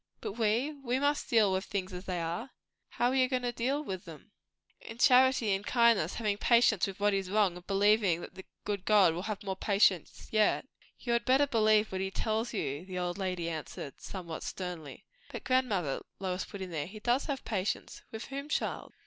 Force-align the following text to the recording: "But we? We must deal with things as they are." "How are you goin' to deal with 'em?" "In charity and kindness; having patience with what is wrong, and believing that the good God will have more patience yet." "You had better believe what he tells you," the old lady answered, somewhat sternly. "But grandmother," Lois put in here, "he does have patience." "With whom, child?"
"But 0.19 0.31
we? 0.31 0.71
We 0.83 0.97
must 0.97 1.29
deal 1.29 1.53
with 1.53 1.65
things 1.65 1.93
as 1.93 2.05
they 2.05 2.19
are." 2.19 2.49
"How 2.89 3.09
are 3.09 3.15
you 3.15 3.27
goin' 3.29 3.43
to 3.43 3.51
deal 3.51 3.83
with 3.83 4.07
'em?" 4.07 4.31
"In 4.79 4.97
charity 4.97 5.53
and 5.53 5.63
kindness; 5.63 6.15
having 6.15 6.39
patience 6.39 6.87
with 6.87 6.99
what 6.99 7.13
is 7.13 7.29
wrong, 7.29 7.55
and 7.55 7.67
believing 7.67 8.21
that 8.21 8.33
the 8.33 8.45
good 8.65 8.83
God 8.85 9.13
will 9.13 9.21
have 9.21 9.43
more 9.43 9.55
patience 9.55 10.27
yet." 10.31 10.65
"You 10.97 11.13
had 11.13 11.23
better 11.23 11.45
believe 11.45 11.91
what 11.91 12.01
he 12.01 12.09
tells 12.09 12.51
you," 12.51 12.83
the 12.83 12.97
old 12.97 13.19
lady 13.19 13.47
answered, 13.47 14.01
somewhat 14.01 14.41
sternly. 14.41 15.05
"But 15.31 15.43
grandmother," 15.43 16.01
Lois 16.17 16.45
put 16.45 16.61
in 16.61 16.71
here, 16.71 16.87
"he 16.87 16.97
does 16.99 17.25
have 17.25 17.45
patience." 17.45 18.01
"With 18.11 18.25
whom, 18.25 18.49
child?" 18.49 18.93